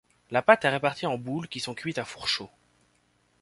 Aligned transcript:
La 0.31 0.41
pâte 0.41 0.65
est 0.65 0.69
répartie 0.69 1.05
en 1.05 1.19
boules 1.19 1.47
qui 1.47 1.59
sont 1.59 1.75
cuites 1.75 1.99
à 1.99 2.05
four 2.05 2.27
chaud. 2.27 2.49